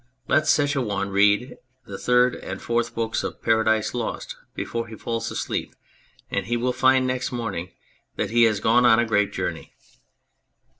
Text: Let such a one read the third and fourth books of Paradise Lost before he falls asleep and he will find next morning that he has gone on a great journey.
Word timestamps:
Let 0.27 0.47
such 0.47 0.75
a 0.75 0.81
one 0.81 1.11
read 1.11 1.57
the 1.85 1.99
third 1.99 2.33
and 2.35 2.59
fourth 2.59 2.95
books 2.95 3.23
of 3.23 3.43
Paradise 3.43 3.93
Lost 3.93 4.35
before 4.55 4.87
he 4.87 4.95
falls 4.95 5.29
asleep 5.29 5.75
and 6.31 6.47
he 6.47 6.57
will 6.57 6.73
find 6.73 7.05
next 7.05 7.31
morning 7.31 7.69
that 8.15 8.31
he 8.31 8.45
has 8.45 8.59
gone 8.59 8.83
on 8.83 8.97
a 8.97 9.05
great 9.05 9.31
journey. 9.31 9.75